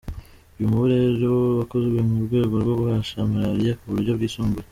[0.57, 1.29] Uwo mubu rero
[1.59, 4.67] wakozwe mu rwego rwo guhasha malariya ku buryo bwisumbuye.